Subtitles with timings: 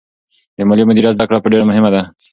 [0.57, 2.01] د مالي مدیریت زده کړه ډېره مهمه ده.